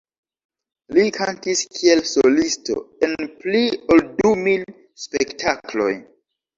Li 0.97 1.03
kantis 1.17 1.61
kiel 1.75 2.01
solisto 2.13 2.79
en 3.09 3.15
pli 3.45 3.65
ol 3.97 4.05
du 4.19 4.35
mil 4.45 4.69
spektakloj. 5.07 5.93